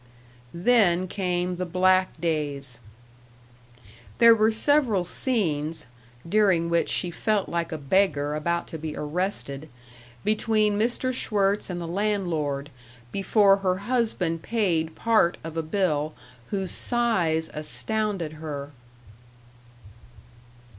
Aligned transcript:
Then 0.51 1.07
came 1.07 1.57
the 1.57 1.63
black 1.67 2.19
days. 2.19 2.79
There 4.17 4.33
were 4.33 4.49
several 4.49 5.03
scenes 5.05 5.85
(during 6.27 6.71
which 6.71 6.89
she 6.89 7.11
felt 7.11 7.47
like 7.47 7.71
a 7.71 7.77
beggar 7.77 8.33
about 8.33 8.65
to 8.69 8.79
be 8.79 8.95
arrested) 8.97 9.69
between 10.23 10.79
Mr. 10.79 11.13
Schwirtz 11.13 11.69
and 11.69 11.79
the 11.79 11.85
landlord, 11.85 12.71
before 13.11 13.57
her 13.57 13.75
husband 13.77 14.41
paid 14.41 14.95
part 14.95 15.37
of 15.43 15.55
a 15.55 15.61
bill 15.61 16.15
whose 16.49 16.71
size 16.71 17.51
astounded 17.53 18.33
her. 18.33 18.71